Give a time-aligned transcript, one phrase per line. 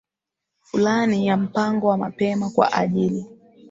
[0.61, 3.25] fulani ya mpango wa mapema kwa ajili